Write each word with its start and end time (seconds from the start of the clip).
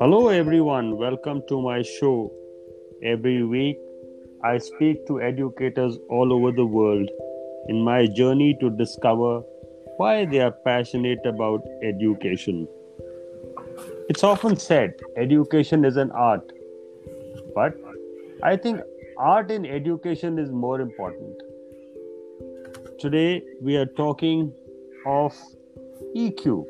Hello, 0.00 0.28
everyone. 0.28 0.96
Welcome 0.96 1.42
to 1.48 1.60
my 1.60 1.82
show. 1.82 2.32
Every 3.02 3.44
week, 3.44 3.76
I 4.42 4.56
speak 4.56 5.06
to 5.08 5.20
educators 5.20 5.98
all 6.08 6.32
over 6.32 6.52
the 6.52 6.64
world 6.64 7.10
in 7.68 7.84
my 7.84 8.06
journey 8.06 8.56
to 8.62 8.70
discover 8.70 9.42
why 9.98 10.24
they 10.24 10.40
are 10.40 10.52
passionate 10.52 11.26
about 11.26 11.60
education. 11.82 12.66
It's 14.08 14.24
often 14.24 14.56
said 14.56 14.94
education 15.18 15.84
is 15.84 15.98
an 15.98 16.10
art, 16.12 16.50
but 17.54 17.74
I 18.42 18.56
think 18.56 18.80
art 19.18 19.50
in 19.50 19.66
education 19.66 20.38
is 20.38 20.50
more 20.50 20.80
important. 20.80 21.42
Today, 22.98 23.42
we 23.60 23.76
are 23.76 23.90
talking 24.04 24.50
of 25.04 25.36
EQ. 26.16 26.64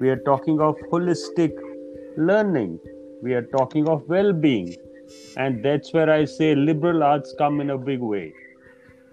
We 0.00 0.10
are 0.10 0.20
talking 0.34 0.60
of 0.60 0.76
holistic 0.92 1.64
learning. 2.18 2.78
We 3.22 3.34
are 3.34 3.46
talking 3.56 3.88
of 3.88 4.08
well 4.08 4.32
being. 4.32 4.74
And 5.36 5.64
that's 5.64 5.92
where 5.92 6.10
I 6.10 6.24
say 6.24 6.54
liberal 6.54 7.02
arts 7.02 7.34
come 7.38 7.60
in 7.60 7.70
a 7.70 7.78
big 7.78 8.00
way. 8.00 8.32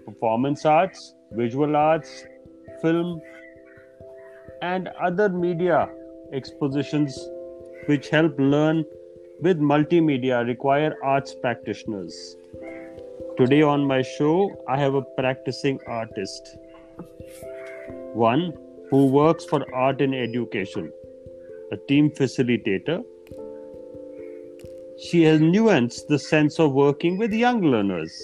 Performance 0.04 0.64
arts, 0.64 1.14
visual 1.32 1.76
arts, 1.76 2.24
film, 2.82 3.20
and 4.60 4.88
other 5.00 5.28
media 5.28 5.88
expositions 6.32 7.18
which 7.86 8.08
help 8.08 8.38
learn 8.38 8.84
with 9.40 9.58
multimedia 9.60 10.46
require 10.46 10.94
arts 11.04 11.34
practitioners. 11.40 12.36
Today 13.38 13.62
on 13.62 13.86
my 13.86 14.02
show, 14.02 14.50
I 14.68 14.78
have 14.78 14.94
a 14.94 15.02
practicing 15.02 15.78
artist, 15.86 16.56
one 18.14 18.54
who 18.90 19.06
works 19.06 19.44
for 19.44 19.62
art 19.74 20.00
in 20.00 20.14
education, 20.14 20.90
a 21.72 21.76
team 21.76 22.10
facilitator. 22.10 23.04
She 24.98 25.22
has 25.24 25.40
nuanced 25.40 26.06
the 26.06 26.18
sense 26.18 26.58
of 26.58 26.72
working 26.72 27.18
with 27.18 27.32
young 27.32 27.60
learners 27.60 28.22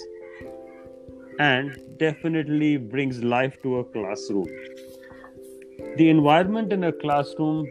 and 1.39 1.77
definitely 1.99 2.77
brings 2.77 3.23
life 3.23 3.61
to 3.63 3.79
a 3.79 3.85
classroom. 3.85 4.49
The 5.97 6.09
environment 6.09 6.73
in 6.73 6.85
a 6.85 6.93
classroom 6.93 7.67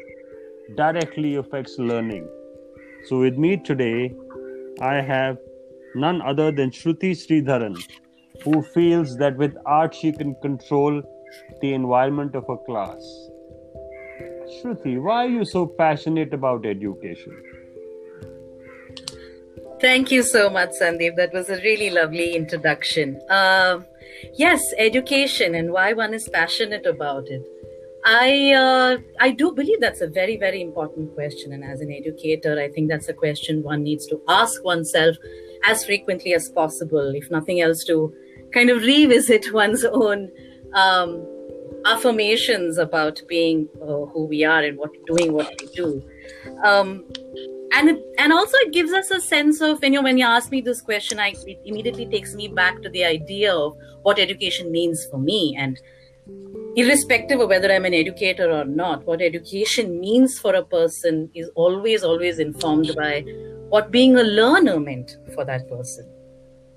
directly 0.76 1.36
affects 1.36 1.78
learning. 1.80 2.28
So, 3.06 3.20
with 3.20 3.38
me 3.38 3.58
today, 3.58 4.14
I 4.82 4.96
have 4.96 5.38
none 5.96 6.22
other 6.22 6.52
than 6.52 6.70
Shruti 6.70 7.12
Sridharan, 7.12 7.82
who 8.44 8.62
feels 8.62 9.18
that 9.18 9.38
with 9.38 9.56
art 9.66 9.96
she 9.96 10.12
can 10.12 10.36
control 10.42 11.02
the 11.62 11.74
environment 11.74 12.36
of 12.36 12.46
a 12.50 12.58
class. 12.58 13.31
Shruti, 14.52 15.02
why 15.02 15.26
are 15.26 15.30
you 15.30 15.46
so 15.46 15.66
passionate 15.66 16.34
about 16.34 16.66
education? 16.66 17.42
Thank 19.80 20.12
you 20.12 20.22
so 20.22 20.50
much, 20.50 20.72
Sandeep. 20.80 21.16
That 21.16 21.34
was 21.34 21.50
a 21.50 21.56
really 21.62 21.90
lovely 21.90 22.36
introduction. 22.36 23.20
Uh, 23.30 23.80
yes, 24.36 24.62
education 24.78 25.56
and 25.56 25.72
why 25.72 25.94
one 25.94 26.14
is 26.14 26.30
passionate 26.30 26.86
about 26.86 27.28
it. 27.30 27.42
I 28.04 28.54
uh, 28.54 28.98
I 29.20 29.32
do 29.32 29.52
believe 29.52 29.80
that's 29.80 30.02
a 30.02 30.08
very 30.08 30.36
very 30.36 30.62
important 30.62 31.14
question, 31.14 31.54
and 31.54 31.64
as 31.64 31.82
an 31.82 31.92
educator, 31.92 32.60
I 32.60 32.68
think 32.70 32.90
that's 32.90 33.10
a 33.10 33.14
question 33.14 33.64
one 33.64 33.84
needs 33.84 34.08
to 34.08 34.22
ask 34.28 34.64
oneself 34.64 35.18
as 35.64 35.86
frequently 35.86 36.34
as 36.34 36.50
possible, 36.50 37.14
if 37.16 37.30
nothing 37.30 37.62
else, 37.62 37.84
to 37.86 38.14
kind 38.54 38.70
of 38.70 38.82
revisit 38.82 39.54
one's 39.64 39.86
own 39.86 40.30
um, 40.74 41.26
affirmations 41.86 42.78
about 42.78 43.22
being 43.28 43.68
uh, 43.82 44.06
who 44.12 44.26
we 44.26 44.44
are 44.44 44.64
and 44.64 44.78
what 44.78 44.92
doing 45.06 45.34
what 45.34 45.54
we 45.60 45.68
do. 45.68 46.04
Um, 46.64 47.06
and 47.74 47.98
and 48.18 48.34
also 48.34 48.58
it 48.58 48.74
gives 48.74 48.92
us 48.92 49.12
a 49.12 49.22
sense 49.22 49.62
of 49.62 49.84
you 49.84 49.92
know 49.92 50.02
when 50.02 50.18
you 50.18 50.26
ask 50.26 50.52
me 50.52 50.62
this 50.62 50.82
question, 50.82 51.20
I 51.20 51.34
it 51.46 51.60
immediately 51.66 52.06
takes 52.06 52.34
me 52.34 52.48
back 52.48 52.82
to 52.82 52.90
the 52.90 53.06
idea 53.06 53.54
of 53.54 53.78
what 54.02 54.20
education 54.20 54.72
means 54.72 55.06
for 55.10 55.18
me 55.18 55.56
and 55.58 55.80
irrespective 56.76 57.40
of 57.40 57.50
whether 57.50 57.72
I'm 57.72 57.86
an 57.86 57.94
educator 57.94 58.52
or 58.52 58.66
not, 58.66 59.06
what 59.06 59.22
education 59.22 60.00
means 60.00 60.40
for 60.40 60.56
a 60.56 60.64
person 60.64 61.30
is 61.34 61.50
always, 61.56 62.04
always 62.04 62.40
informed 62.40 62.92
by 62.96 63.22
what 63.70 63.92
being 63.92 64.18
a 64.18 64.24
learner 64.24 64.80
meant 64.80 65.18
for 65.34 65.44
that 65.46 65.68
person. 65.70 66.10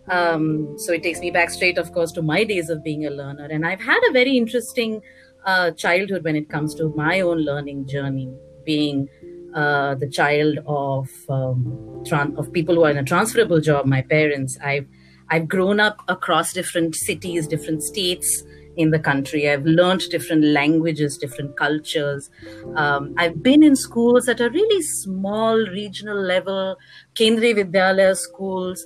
Um, 0.09 0.75
so 0.79 0.93
it 0.93 1.03
takes 1.03 1.21
me 1.21 1.31
back 1.31 1.51
straight, 1.51 1.79
of 1.79 1.93
course, 1.93 2.13
to 2.13 2.23
my 2.23 2.45
days 2.45 2.69
of 2.71 2.85
being 2.85 3.07
a 3.07 3.11
learner. 3.11 3.47
And 3.47 3.67
I've 3.67 3.81
had 3.81 4.01
a 4.09 4.13
very 4.13 4.37
interesting 4.37 5.01
uh, 5.45 5.71
childhood 5.73 6.25
when 6.25 6.37
it 6.37 6.49
comes 6.49 6.75
to 6.77 6.93
my 6.97 7.21
own 7.21 7.39
learning 7.39 7.87
journey, 7.89 8.33
being 8.65 9.09
uh, 9.55 9.95
the 9.95 10.09
child 10.09 10.59
of 10.67 11.09
um, 11.29 12.03
tran- 12.05 12.37
of 12.37 12.53
people 12.53 12.75
who 12.75 12.85
are 12.85 12.91
in 12.91 12.99
a 12.99 13.05
transferable 13.05 13.61
job. 13.61 13.87
My 13.87 14.03
parents, 14.03 14.59
I've 14.63 14.87
I've 15.31 15.49
grown 15.49 15.81
up 15.81 16.03
across 16.09 16.53
different 16.53 16.95
cities, 16.95 17.47
different 17.47 17.83
states 17.83 18.43
in 18.77 18.91
the 18.91 18.99
country. 18.99 19.49
I've 19.49 19.65
learned 19.65 20.03
different 20.11 20.45
languages, 20.45 21.17
different 21.17 21.57
cultures. 21.57 22.31
Um, 22.75 23.15
I've 23.17 23.43
been 23.43 23.63
in 23.63 23.77
schools 23.77 24.29
at 24.29 24.41
a 24.41 24.51
really 24.51 24.83
small 24.83 25.57
regional 25.57 26.21
level, 26.21 26.77
Kendriya 27.15 27.65
Vidyalaya 27.65 28.17
schools. 28.17 28.85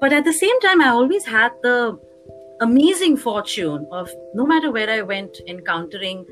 But 0.00 0.12
at 0.12 0.24
the 0.24 0.32
same 0.32 0.58
time, 0.60 0.80
I 0.80 0.88
always 0.88 1.26
had 1.26 1.52
the 1.62 1.98
amazing 2.60 3.16
fortune 3.16 3.86
of 3.92 4.10
no 4.34 4.46
matter 4.46 4.70
where 4.70 4.90
I 4.90 5.02
went, 5.02 5.38
encountering 5.46 6.26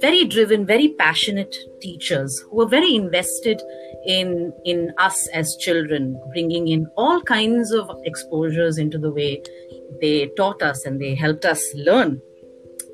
very 0.00 0.24
driven, 0.24 0.66
very 0.66 0.88
passionate 0.88 1.54
teachers 1.80 2.44
who 2.50 2.56
were 2.56 2.66
very 2.66 2.94
invested 2.94 3.62
in 4.06 4.52
in 4.64 4.92
us 4.98 5.28
as 5.28 5.56
children, 5.60 6.20
bringing 6.32 6.68
in 6.68 6.86
all 6.96 7.22
kinds 7.22 7.72
of 7.72 7.90
exposures 8.04 8.78
into 8.78 8.98
the 8.98 9.10
way 9.10 9.42
they 10.00 10.28
taught 10.36 10.62
us 10.62 10.84
and 10.84 11.00
they 11.00 11.14
helped 11.14 11.44
us 11.44 11.62
learn 11.74 12.20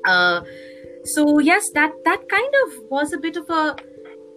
uh, 0.05 0.41
so 1.03 1.39
yes, 1.39 1.69
that 1.71 1.91
that 2.05 2.27
kind 2.29 2.53
of 2.65 2.83
was 2.89 3.13
a 3.13 3.17
bit 3.17 3.37
of 3.37 3.49
a 3.49 3.75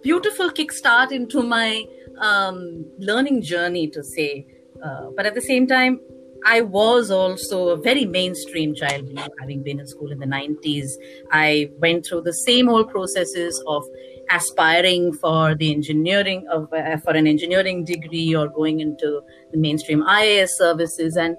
beautiful 0.01 0.49
kickstart 0.49 1.11
into 1.11 1.43
my 1.43 1.85
um, 2.19 2.85
learning 2.97 3.41
journey, 3.41 3.87
to 3.89 4.03
say. 4.03 4.47
Uh, 4.83 5.07
but 5.15 5.25
at 5.25 5.35
the 5.35 5.41
same 5.41 5.67
time, 5.67 5.99
I 6.45 6.61
was 6.61 7.09
also 7.09 7.69
a 7.69 7.77
very 7.77 8.05
mainstream 8.05 8.75
child, 8.75 9.07
you 9.07 9.15
know, 9.15 9.27
having 9.39 9.63
been 9.63 9.79
in 9.79 9.87
school 9.87 10.11
in 10.11 10.19
the 10.19 10.27
90s. 10.27 10.91
I 11.31 11.71
went 11.79 12.05
through 12.05 12.21
the 12.21 12.33
same 12.33 12.69
old 12.69 12.89
processes 12.89 13.61
of 13.67 13.83
aspiring 14.29 15.13
for 15.13 15.55
the 15.55 15.71
engineering 15.71 16.47
of 16.51 16.71
uh, 16.73 16.97
for 16.97 17.11
an 17.11 17.27
engineering 17.27 17.83
degree 17.83 18.35
or 18.35 18.47
going 18.47 18.79
into 18.79 19.21
the 19.51 19.57
mainstream 19.57 20.01
IAS 20.03 20.49
services 20.49 21.15
and 21.15 21.37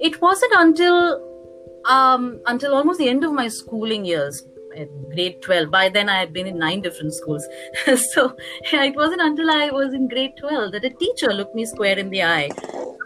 it 0.00 0.20
wasn't 0.20 0.52
until 0.56 1.22
um, 1.86 2.40
until 2.46 2.74
almost 2.74 2.98
the 2.98 3.08
end 3.08 3.24
of 3.24 3.32
my 3.32 3.48
schooling 3.48 4.04
years 4.04 4.42
grade 5.12 5.40
12 5.42 5.70
by 5.70 5.88
then 5.88 6.08
i 6.08 6.18
had 6.18 6.32
been 6.32 6.46
in 6.46 6.58
nine 6.58 6.80
different 6.80 7.14
schools. 7.14 7.46
So 8.12 8.36
it 8.72 8.94
wasn't 8.94 9.22
until 9.22 9.50
i 9.50 9.70
was 9.70 9.94
in 9.94 10.08
grade 10.08 10.32
12 10.38 10.72
that 10.72 10.84
a 10.84 10.90
teacher 10.90 11.32
looked 11.32 11.54
me 11.54 11.64
square 11.64 11.98
in 11.98 12.10
the 12.10 12.22
eye. 12.22 12.50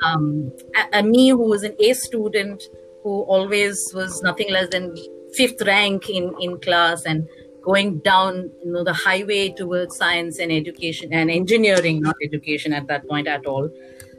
Um, 0.05 0.53
a, 0.93 1.03
me 1.03 1.29
who 1.29 1.49
was 1.49 1.63
an 1.63 1.77
a 1.79 1.93
student 1.93 2.63
who 3.03 3.23
always 3.23 3.93
was 3.95 4.23
nothing 4.23 4.51
less 4.51 4.69
than 4.71 4.95
fifth 5.35 5.63
rank 5.63 6.09
in, 6.09 6.35
in 6.41 6.59
class 6.61 7.05
and 7.05 7.29
going 7.63 7.99
down 8.01 8.51
you 8.65 8.73
know 8.73 8.83
the 8.83 8.93
highway 8.93 9.51
towards 9.51 9.97
science 9.97 10.39
and 10.39 10.51
education 10.51 11.13
and 11.13 11.31
engineering 11.31 12.01
not 12.01 12.17
education 12.23 12.73
at 12.73 12.87
that 12.87 13.07
point 13.09 13.29
at 13.29 13.47
all. 13.47 13.71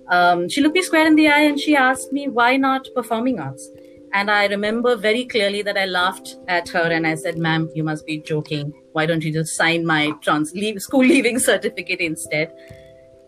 Um, 0.09 0.49
she 0.49 0.61
looked 0.61 0.75
me 0.75 0.81
square 0.81 1.07
in 1.07 1.15
the 1.15 1.27
eye 1.29 1.41
and 1.41 1.59
she 1.59 1.75
asked 1.75 2.11
me 2.11 2.27
why 2.27 2.57
not 2.57 2.87
performing 2.95 3.39
arts 3.39 3.69
and 4.13 4.29
I 4.29 4.45
remember 4.45 4.95
very 4.95 5.25
clearly 5.25 5.61
that 5.61 5.77
I 5.77 5.85
laughed 5.85 6.35
at 6.47 6.67
her 6.69 6.91
and 6.91 7.07
I 7.07 7.15
said, 7.15 7.37
ma'am, 7.37 7.69
you 7.73 7.83
must 7.83 8.05
be 8.05 8.19
joking. 8.19 8.73
Why 8.91 9.05
don't 9.05 9.23
you 9.23 9.31
just 9.31 9.55
sign 9.55 9.85
my 9.85 10.11
trans 10.21 10.51
leave, 10.53 10.81
school 10.81 11.05
leaving 11.05 11.39
certificate 11.51 11.99
instead? 12.01 12.53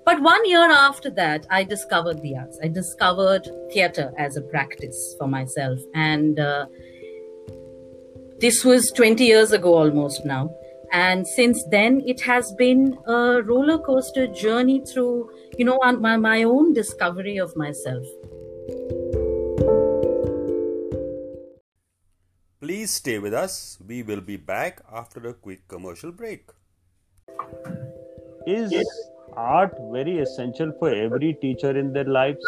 But 0.06 0.22
one 0.22 0.46
year 0.50 0.70
after 0.70 1.10
that, 1.12 1.48
I 1.50 1.64
discovered 1.64 2.22
the 2.22 2.36
arts. 2.36 2.60
I 2.62 2.68
discovered 2.68 3.50
theater 3.72 4.12
as 4.18 4.36
a 4.36 4.42
practice 4.42 5.16
for 5.18 5.28
myself. 5.28 5.80
And 5.96 6.40
uh, 6.40 6.66
this 8.40 8.66
was 8.66 8.92
20 8.92 9.24
years 9.24 9.54
ago 9.54 9.78
almost 9.78 10.26
now. 10.26 10.54
And 10.92 11.26
since 11.26 11.64
then, 11.72 12.04
it 12.06 12.22
has 12.22 12.52
been 12.54 12.98
a 13.08 13.42
roller 13.42 13.80
coaster 13.80 14.28
journey 14.28 14.84
through, 14.86 15.30
you 15.58 15.64
know, 15.64 15.80
my, 16.00 16.18
my 16.18 16.44
own 16.44 16.74
discovery 16.74 17.38
of 17.38 17.56
myself. 17.56 18.06
Please 22.64 22.92
stay 22.92 23.20
with 23.20 23.34
us. 23.34 23.78
We 23.86 24.04
will 24.04 24.22
be 24.22 24.38
back 24.38 24.80
after 24.90 25.28
a 25.28 25.34
quick 25.34 25.68
commercial 25.68 26.14
break. 26.14 26.50
Is 28.48 28.74
art 29.36 29.74
very 29.92 30.20
essential 30.20 30.72
for 30.80 30.90
every 30.90 31.34
teacher 31.42 31.78
in 31.78 31.92
their 31.92 32.06
lives? 32.06 32.46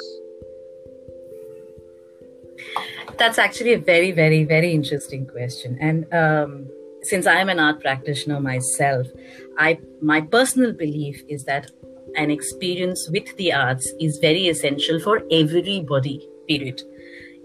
That's 3.17 3.38
actually 3.38 3.73
a 3.73 3.77
very, 3.77 4.13
very, 4.13 4.45
very 4.45 4.71
interesting 4.71 5.27
question. 5.27 5.77
And 5.81 6.13
um, 6.13 6.69
since 7.01 7.27
I 7.27 7.35
am 7.41 7.50
an 7.50 7.59
art 7.59 7.81
practitioner 7.81 8.39
myself, 8.39 9.07
I 9.57 9.79
my 10.01 10.21
personal 10.21 10.71
belief 10.71 11.23
is 11.27 11.44
that 11.44 11.71
an 12.15 12.31
experience 12.31 13.09
with 13.09 13.35
the 13.35 13.51
arts 13.51 13.91
is 14.00 14.19
very 14.19 14.47
essential 14.47 14.97
for 14.97 15.23
everybody, 15.29 16.25
period. 16.47 16.83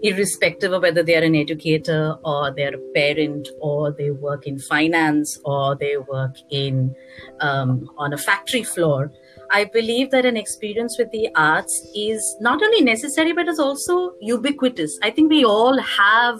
Irrespective 0.03 0.73
of 0.73 0.81
whether 0.81 1.03
they 1.03 1.15
are 1.15 1.23
an 1.23 1.35
educator 1.35 2.15
or 2.23 2.51
they're 2.51 2.75
a 2.75 2.93
parent 2.93 3.47
or 3.59 3.91
they 3.91 4.09
work 4.09 4.47
in 4.47 4.57
finance 4.57 5.39
or 5.45 5.75
they 5.75 5.97
work 5.97 6.35
in 6.49 6.95
um, 7.39 7.89
on 7.97 8.11
a 8.13 8.17
factory 8.17 8.63
floor, 8.63 9.11
I 9.51 9.65
believe 9.65 10.11
that 10.11 10.25
an 10.25 10.37
experience 10.37 10.97
with 10.97 11.11
the 11.11 11.29
arts 11.35 11.87
is 11.93 12.35
not 12.39 12.63
only 12.63 12.81
necessary 12.81 13.33
but 13.33 13.47
is 13.47 13.59
also 13.59 14.13
ubiquitous. 14.21 14.97
I 15.03 15.11
think 15.11 15.29
we 15.29 15.43
all 15.45 15.77
have, 15.79 16.39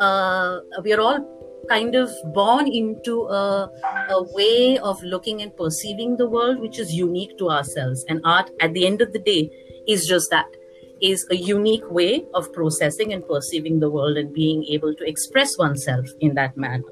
uh, 0.00 0.58
we 0.82 0.92
are 0.92 1.00
all 1.00 1.38
kind 1.68 1.94
of 1.94 2.10
born 2.34 2.66
into 2.66 3.22
a, 3.26 3.70
a 4.10 4.22
way 4.34 4.78
of 4.78 5.02
looking 5.02 5.42
and 5.42 5.56
perceiving 5.56 6.16
the 6.16 6.28
world 6.28 6.60
which 6.60 6.78
is 6.78 6.92
unique 6.92 7.36
to 7.38 7.50
ourselves. 7.50 8.04
And 8.08 8.20
art, 8.24 8.50
at 8.60 8.74
the 8.74 8.86
end 8.86 9.02
of 9.02 9.12
the 9.12 9.18
day, 9.18 9.50
is 9.86 10.06
just 10.06 10.30
that 10.30 10.46
is 11.00 11.26
a 11.30 11.36
unique 11.36 11.88
way 11.90 12.24
of 12.34 12.52
processing 12.52 13.12
and 13.12 13.26
perceiving 13.26 13.80
the 13.80 13.90
world 13.90 14.16
and 14.16 14.32
being 14.32 14.64
able 14.64 14.94
to 14.94 15.04
express 15.08 15.58
oneself 15.58 16.06
in 16.20 16.34
that 16.34 16.56
manner. 16.56 16.84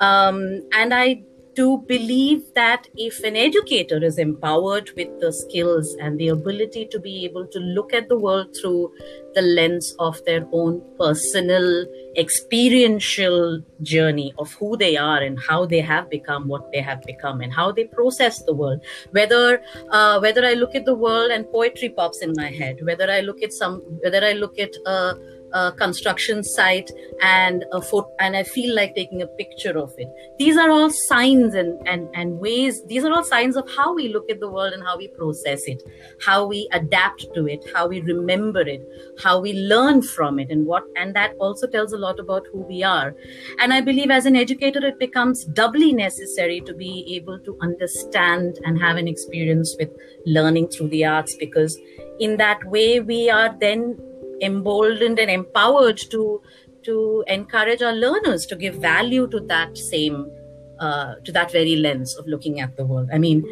Um, 0.00 0.62
and 0.72 0.94
I 0.94 1.22
to 1.58 1.78
believe 1.88 2.42
that 2.54 2.86
if 2.94 3.18
an 3.24 3.34
educator 3.34 3.98
is 4.08 4.16
empowered 4.16 4.90
with 4.96 5.08
the 5.18 5.32
skills 5.32 5.96
and 6.00 6.16
the 6.20 6.28
ability 6.28 6.86
to 6.92 7.00
be 7.00 7.24
able 7.24 7.46
to 7.48 7.58
look 7.58 7.92
at 7.92 8.08
the 8.08 8.18
world 8.18 8.56
through 8.60 8.92
the 9.34 9.42
lens 9.42 9.92
of 9.98 10.24
their 10.24 10.46
own 10.52 10.80
personal 11.00 11.84
experiential 12.16 13.60
journey 13.82 14.32
of 14.38 14.52
who 14.52 14.76
they 14.76 14.96
are 14.96 15.18
and 15.18 15.38
how 15.48 15.66
they 15.66 15.80
have 15.80 16.08
become 16.10 16.46
what 16.46 16.70
they 16.72 16.80
have 16.80 17.02
become 17.02 17.40
and 17.40 17.52
how 17.52 17.72
they 17.72 17.84
process 17.84 18.40
the 18.44 18.54
world. 18.54 18.80
Whether 19.10 19.60
uh, 19.90 20.20
whether 20.20 20.44
i 20.44 20.54
look 20.54 20.74
at 20.74 20.84
the 20.84 20.94
world 20.94 21.30
and 21.30 21.50
poetry 21.50 21.88
pops 21.88 22.22
in 22.22 22.32
my 22.36 22.50
head 22.50 22.78
whether 22.82 23.10
i 23.10 23.20
look 23.20 23.42
at 23.42 23.52
some 23.52 23.80
whether 24.04 24.24
i 24.24 24.32
look 24.32 24.58
at 24.58 24.70
uh, 24.86 25.14
a 25.52 25.72
construction 25.72 26.42
site 26.42 26.90
and 27.20 27.64
a 27.72 27.80
foot 27.80 28.06
and 28.20 28.36
i 28.36 28.42
feel 28.42 28.74
like 28.74 28.94
taking 28.94 29.22
a 29.22 29.26
picture 29.26 29.76
of 29.78 29.92
it. 29.98 30.08
These 30.38 30.56
are 30.56 30.70
all 30.70 30.90
signs 30.90 31.54
and, 31.54 31.86
and 31.86 32.08
and 32.14 32.38
ways 32.38 32.82
these 32.86 33.04
are 33.04 33.12
all 33.12 33.24
signs 33.24 33.56
of 33.56 33.68
how 33.70 33.94
we 33.94 34.08
look 34.08 34.30
at 34.30 34.40
the 34.40 34.50
world 34.50 34.72
and 34.72 34.82
how 34.82 34.96
we 34.96 35.08
process 35.08 35.62
it 35.66 35.82
how 36.20 36.46
we 36.46 36.68
adapt 36.72 37.26
to 37.34 37.46
it 37.46 37.64
how 37.74 37.88
we 37.88 38.00
remember 38.00 38.60
it 38.60 38.82
how 39.22 39.40
we 39.40 39.52
learn 39.52 40.02
from 40.02 40.38
it 40.38 40.50
and 40.50 40.66
what 40.66 40.84
and 40.96 41.14
that 41.14 41.34
also 41.38 41.66
tells 41.66 41.92
a 41.92 41.98
lot 41.98 42.18
about 42.20 42.46
who 42.52 42.60
we 42.60 42.82
are. 42.82 43.14
And 43.60 43.72
i 43.72 43.80
believe 43.80 44.10
as 44.10 44.26
an 44.26 44.36
educator 44.36 44.84
it 44.84 44.98
becomes 44.98 45.44
doubly 45.44 45.92
necessary 45.92 46.60
to 46.62 46.74
be 46.74 47.14
able 47.16 47.38
to 47.40 47.56
understand 47.62 48.58
and 48.64 48.80
have 48.80 48.96
an 48.96 49.08
experience 49.08 49.74
with 49.78 49.90
learning 50.26 50.68
through 50.68 50.88
the 50.88 51.04
arts 51.04 51.36
because 51.36 51.78
in 52.18 52.36
that 52.36 52.64
way 52.64 53.00
we 53.00 53.30
are 53.30 53.56
then 53.60 53.96
emboldened 54.42 55.18
and 55.18 55.30
empowered 55.30 55.98
to 56.10 56.42
to 56.84 57.24
encourage 57.26 57.82
our 57.82 57.92
learners 57.92 58.46
to 58.46 58.56
give 58.56 58.74
value 58.76 59.26
to 59.28 59.40
that 59.40 59.76
same 59.76 60.30
uh, 60.80 61.14
to 61.24 61.32
that 61.32 61.50
very 61.50 61.76
lens 61.76 62.16
of 62.16 62.26
looking 62.26 62.60
at 62.60 62.76
the 62.76 62.86
world. 62.86 63.08
I 63.12 63.18
mean 63.18 63.44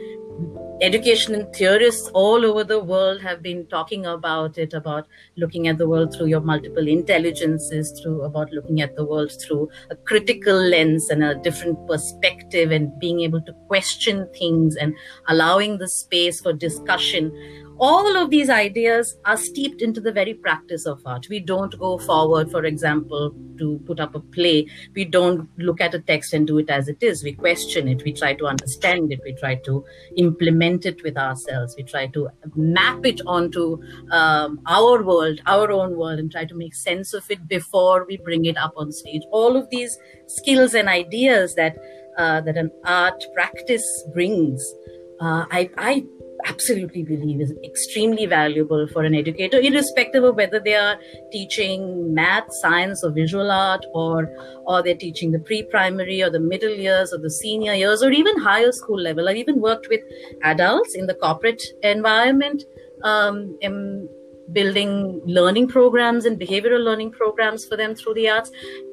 education 0.82 1.50
theorists 1.54 2.10
all 2.12 2.44
over 2.44 2.62
the 2.62 2.78
world 2.78 3.22
have 3.22 3.42
been 3.42 3.66
talking 3.68 4.04
about 4.04 4.58
it 4.58 4.74
about 4.74 5.06
looking 5.36 5.68
at 5.68 5.78
the 5.78 5.88
world 5.88 6.14
through 6.14 6.26
your 6.26 6.40
multiple 6.40 6.86
intelligences 6.86 7.98
through 7.98 8.22
about 8.22 8.52
looking 8.52 8.82
at 8.82 8.94
the 8.94 9.04
world 9.04 9.32
through 9.40 9.68
a 9.90 9.96
critical 9.96 10.54
lens 10.54 11.08
and 11.08 11.24
a 11.24 11.34
different 11.36 11.78
perspective 11.86 12.70
and 12.70 12.98
being 12.98 13.20
able 13.20 13.40
to 13.40 13.54
question 13.68 14.28
things 14.38 14.76
and 14.76 14.94
allowing 15.28 15.78
the 15.78 15.88
space 15.88 16.40
for 16.40 16.52
discussion 16.52 17.32
all 17.78 18.16
of 18.16 18.30
these 18.30 18.48
ideas 18.48 19.16
are 19.24 19.36
steeped 19.36 19.82
into 19.82 20.00
the 20.00 20.12
very 20.12 20.34
practice 20.34 20.86
of 20.86 21.00
art. 21.04 21.26
We 21.28 21.40
don't 21.40 21.78
go 21.78 21.98
forward, 21.98 22.50
for 22.50 22.64
example, 22.64 23.34
to 23.58 23.80
put 23.86 24.00
up 24.00 24.14
a 24.14 24.20
play. 24.20 24.66
We 24.94 25.04
don't 25.04 25.48
look 25.58 25.80
at 25.80 25.94
a 25.94 26.00
text 26.00 26.32
and 26.32 26.46
do 26.46 26.58
it 26.58 26.70
as 26.70 26.88
it 26.88 27.02
is. 27.02 27.22
We 27.22 27.32
question 27.32 27.88
it. 27.88 28.02
We 28.02 28.12
try 28.12 28.34
to 28.34 28.46
understand 28.46 29.12
it. 29.12 29.20
We 29.24 29.34
try 29.34 29.56
to 29.66 29.84
implement 30.16 30.86
it 30.86 31.02
with 31.02 31.16
ourselves. 31.16 31.74
We 31.76 31.82
try 31.82 32.06
to 32.08 32.28
map 32.54 33.04
it 33.04 33.20
onto 33.26 33.82
um, 34.10 34.60
our 34.66 35.02
world, 35.02 35.40
our 35.46 35.70
own 35.70 35.96
world, 35.96 36.18
and 36.18 36.30
try 36.30 36.44
to 36.46 36.54
make 36.54 36.74
sense 36.74 37.12
of 37.12 37.30
it 37.30 37.46
before 37.46 38.06
we 38.06 38.16
bring 38.16 38.46
it 38.46 38.56
up 38.56 38.72
on 38.76 38.92
stage. 38.92 39.22
All 39.30 39.56
of 39.56 39.68
these 39.70 39.98
skills 40.26 40.74
and 40.74 40.88
ideas 40.88 41.54
that 41.56 41.76
uh, 42.16 42.40
that 42.40 42.56
an 42.56 42.70
art 42.86 43.22
practice 43.34 43.86
brings. 44.14 44.62
Uh, 45.20 45.46
I, 45.50 45.70
I 45.78 46.04
absolutely 46.44 47.02
believe 47.02 47.40
is 47.40 47.52
extremely 47.64 48.26
valuable 48.26 48.86
for 48.88 49.02
an 49.04 49.14
educator, 49.14 49.58
irrespective 49.58 50.24
of 50.24 50.36
whether 50.36 50.60
they 50.60 50.74
are 50.74 50.96
teaching 51.32 52.14
math, 52.14 52.46
science, 52.60 53.02
or 53.04 53.10
visual 53.10 53.50
art, 53.50 53.84
or 53.92 54.28
or 54.66 54.82
they're 54.82 54.96
teaching 54.96 55.32
the 55.32 55.38
pre-primary 55.38 56.22
or 56.22 56.30
the 56.30 56.40
middle 56.40 56.74
years 56.74 57.12
or 57.12 57.18
the 57.18 57.30
senior 57.30 57.74
years, 57.74 58.02
or 58.02 58.10
even 58.10 58.38
higher 58.38 58.72
school 58.72 59.00
level. 59.00 59.28
I've 59.28 59.36
even 59.36 59.60
worked 59.60 59.88
with 59.88 60.00
adults 60.42 60.94
in 60.94 61.06
the 61.06 61.14
corporate 61.14 61.62
environment. 61.82 62.64
Um, 63.04 63.58
in 63.60 64.08
building 64.52 65.20
learning 65.24 65.66
programs 65.68 66.24
and 66.24 66.38
behavioral 66.38 66.82
learning 66.82 67.10
programs 67.10 67.64
for 67.64 67.76
them 67.76 67.94
through 67.94 68.14
the 68.14 68.28
arts. 68.28 68.50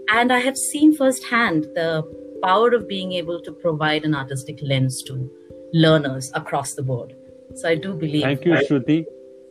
And 0.09 0.33
I 0.33 0.39
have 0.39 0.57
seen 0.57 0.95
firsthand 0.95 1.63
the 1.75 2.03
power 2.43 2.73
of 2.73 2.87
being 2.87 3.13
able 3.13 3.41
to 3.41 3.51
provide 3.51 4.03
an 4.03 4.15
artistic 4.15 4.59
lens 4.61 5.01
to 5.03 5.31
learners 5.73 6.31
across 6.33 6.73
the 6.73 6.83
board. 6.83 7.15
So 7.55 7.69
I 7.69 7.75
do 7.75 7.93
believe. 7.93 8.23
Thank 8.23 8.45
you, 8.45 8.53
Shruti. 8.53 9.05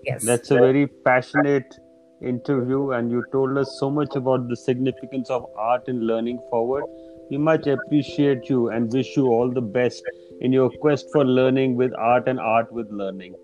Yes. 0.05 0.25
That's 0.25 0.51
a 0.51 0.55
very 0.55 0.87
passionate 1.05 1.75
interview, 2.21 2.91
and 2.91 3.11
you 3.11 3.25
told 3.33 3.57
us 3.57 3.77
so 3.79 3.91
much 3.91 4.15
about 4.17 4.49
the 4.49 4.57
significance 4.57 5.31
of 5.31 5.47
art 5.57 5.89
in 5.89 6.01
learning 6.01 6.41
forward. 6.51 6.85
We 7.31 7.39
much 7.39 7.67
appreciate 7.67 8.49
you 8.49 8.69
and 8.71 8.93
wish 8.93 9.17
you 9.17 9.29
all 9.29 9.51
the 9.51 9.61
best 9.61 10.03
in 10.41 10.53
your 10.53 10.71
quest 10.81 11.07
for 11.13 11.25
learning 11.25 11.77
with 11.77 11.93
art 11.97 12.29
and 12.29 12.41
art 12.41 12.73
with 12.73 12.91
learning. 12.91 13.35